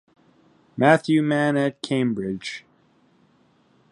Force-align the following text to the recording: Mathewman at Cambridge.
Mathewman 0.79 1.55
at 1.59 1.83
Cambridge. 1.83 2.65